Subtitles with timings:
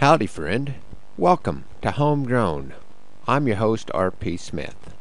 [0.00, 0.76] Howdy, friend.
[1.18, 2.72] Welcome to Homegrown.
[3.28, 4.38] I'm your host, R.P.
[4.38, 4.94] Smith.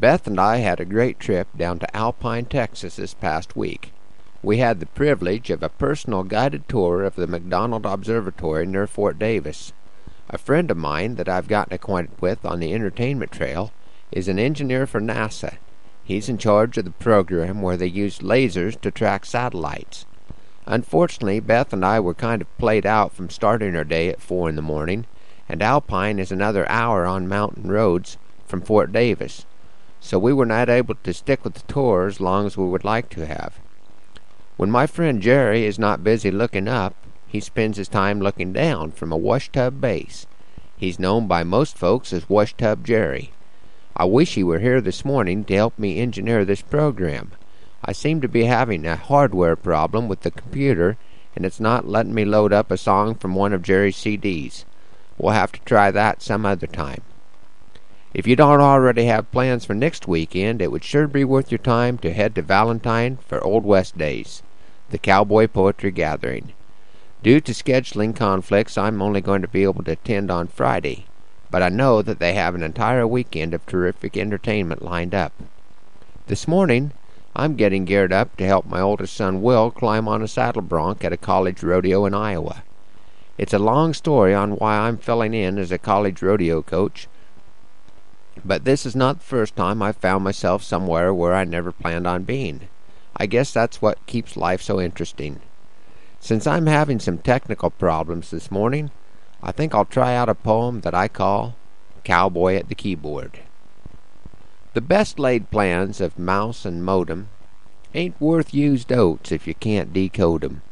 [0.00, 3.94] Beth and I had a great trip down to Alpine, Texas this past week.
[4.42, 9.18] We had the privilege of a personal guided tour of the McDonald Observatory near Fort
[9.18, 9.72] Davis.
[10.28, 13.72] A friend of mine that I've gotten acquainted with on the entertainment trail
[14.12, 15.56] is an engineer for NASA.
[16.04, 20.04] He's in charge of the program where they use lasers to track satellites.
[20.66, 24.48] Unfortunately, Beth and I were kind of played out from starting our day at four
[24.48, 25.04] in the morning,
[25.48, 29.44] and Alpine is another hour on mountain roads from Fort Davis,
[30.00, 32.84] so we were not able to stick with the tour as long as we would
[32.84, 33.58] like to have.
[34.56, 36.94] When my friend Jerry is not busy looking up,
[37.26, 40.26] he spends his time looking down from a washtub bass.
[40.76, 43.32] He's known by most folks as Washtub Jerry.
[43.96, 47.32] I wish he were here this morning to help me engineer this program.
[47.86, 50.96] I seem to be having a hardware problem with the computer,
[51.36, 54.64] and it's not letting me load up a song from one of Jerry's CDs.
[55.18, 57.02] We'll have to try that some other time.
[58.14, 61.58] If you don't already have plans for next weekend, it would sure be worth your
[61.58, 64.42] time to head to Valentine for Old West Days,
[64.88, 66.54] the Cowboy Poetry Gathering.
[67.22, 71.04] Due to scheduling conflicts, I'm only going to be able to attend on Friday,
[71.50, 75.32] but I know that they have an entire weekend of terrific entertainment lined up.
[76.28, 76.92] This morning,
[77.36, 81.04] I'm getting geared up to help my oldest son Will climb on a saddle bronc
[81.04, 82.62] at a college rodeo in Iowa.
[83.36, 87.08] It's a long story on why I'm filling in as a college rodeo coach,
[88.44, 92.06] but this is not the first time I've found myself somewhere where I never planned
[92.06, 92.68] on being.
[93.16, 95.40] I guess that's what keeps life so interesting.
[96.20, 98.90] Since I'm having some technical problems this morning,
[99.42, 101.56] I think I'll try out a poem that I call
[102.04, 103.40] Cowboy at the Keyboard.
[104.74, 107.28] The best laid plans of mouse and modem
[107.94, 110.62] ain't worth used oats if you can't decode 'em.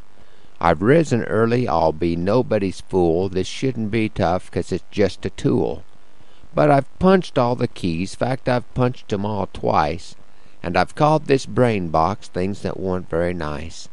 [0.61, 3.29] I've risen early, I'll be nobody's fool.
[3.29, 5.85] This shouldn't be tough, 'cause it's just a tool.
[6.53, 10.17] But I've punched all the keys, fact I've punched 'em all twice,
[10.65, 13.89] and I've called this brain box things that weren't very nice.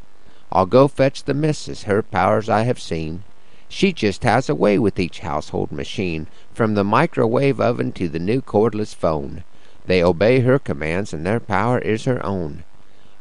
[0.51, 3.21] I'll go fetch the missus, her powers I have seen.
[3.67, 8.17] She just has a way with each household machine, from the microwave oven to the
[8.17, 9.43] new cordless phone.
[9.85, 12.63] They obey her commands, and their power is her own.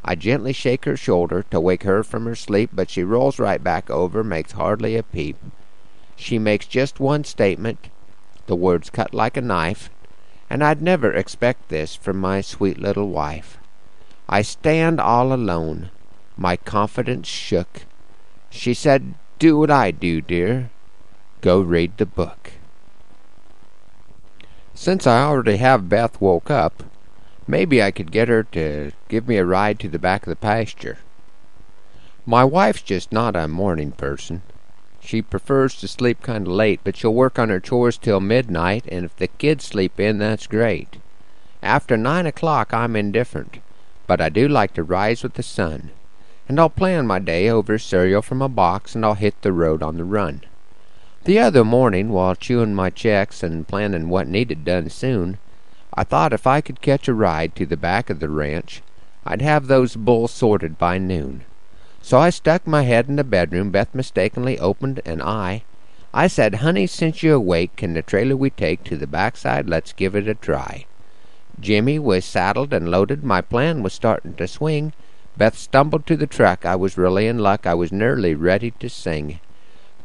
[0.05, 3.63] I gently shake her shoulder to wake her from her sleep, but she rolls right
[3.63, 5.37] back over, makes hardly a peep.
[6.17, 7.89] She makes just one statement,
[8.47, 9.91] the words cut like a knife,
[10.51, 13.59] and I'd never expect this from my sweet little wife.
[14.29, 15.91] I stand all alone,
[16.37, 17.85] my confidence shook.
[18.51, 20.71] She said, Do what I do, dear.
[21.41, 22.53] Go read the book.
[24.81, 26.85] Since I already have Beth woke up,
[27.49, 30.37] maybe I could get her to give me a ride to the back of the
[30.37, 30.99] pasture.
[32.25, 34.43] My wife's just not a morning person.
[35.01, 38.85] She prefers to sleep kind of late, but she'll work on her chores till midnight,
[38.87, 40.99] and if the kids sleep in, that's great.
[41.61, 43.59] After nine o'clock, I'm indifferent,
[44.07, 45.91] but I do like to rise with the sun,
[46.49, 49.83] and I'll plan my day over cereal from a box, and I'll hit the road
[49.83, 50.43] on the run.
[51.25, 55.39] The other morning, while chewing my Chex and planning what needed done soon,
[55.93, 58.83] I thought if I could catch a ride to the back of the ranch,
[59.27, 61.45] I'd have those bulls sorted by noon.
[62.01, 63.71] So I stuck my head in the bedroom.
[63.71, 65.65] Beth mistakenly opened an eye.
[66.15, 69.69] I said, Honey, since you're awake, can the trailer we take to the backside?
[69.69, 70.87] Let's give it a try.
[71.61, 73.25] Jimmy was saddled and loaded.
[73.25, 74.93] My plan was starting to swing.
[75.37, 76.65] Beth stumbled to the truck.
[76.65, 77.67] I was really in luck.
[77.67, 79.41] I was nearly ready to sing.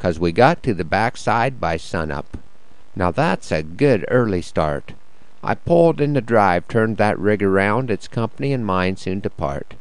[0.03, 2.36] 'Cause we got to the backside by sunup.
[2.94, 4.91] Now that's a good early start.
[5.41, 9.30] I pulled in the drive, turned that rig around, its company and mine soon to
[9.30, 9.75] part.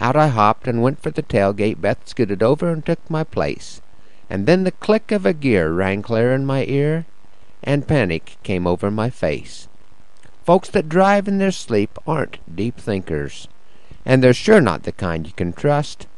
[0.00, 1.80] Out I hopped and went for the tailgate.
[1.80, 3.80] Beth scooted over and took my place.
[4.28, 7.06] And then the click of a gear rang clear in my ear,
[7.62, 9.68] and panic came over my face.
[10.44, 13.46] Folks that drive in their sleep aren't deep thinkers,
[14.04, 16.08] and they're sure not the kind you can trust.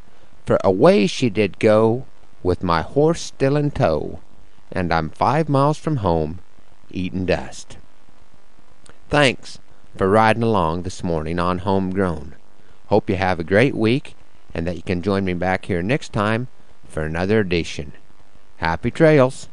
[0.47, 2.07] For away she did go,
[2.47, 4.21] with my horse still in tow,
[4.71, 6.39] and I'm five miles from home,
[6.93, 7.77] eatin' dust.
[9.09, 9.59] Thanks
[9.97, 12.37] for riding along this morning on Homegrown.
[12.87, 14.15] Hope you have a great week
[14.55, 16.47] and that you can join me back here next time
[16.87, 17.93] for another edition.
[18.59, 19.49] Happy trails!